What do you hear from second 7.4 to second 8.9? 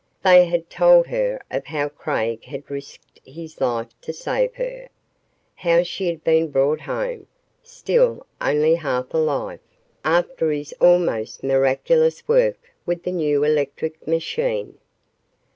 still only